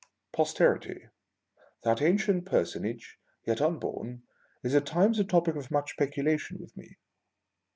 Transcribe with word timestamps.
POSTERITY, 0.33 1.09
that 1.83 2.01
ancient 2.01 2.43
personage 2.47 3.19
yet 3.45 3.61
un 3.61 3.77
born, 3.77 4.23
is 4.63 4.73
at 4.73 4.87
times 4.87 5.19
a 5.19 5.23
topic 5.23 5.55
of 5.55 5.69
much 5.69 5.91
speculation 5.91 6.57
with 6.59 6.75
me. 6.75 6.97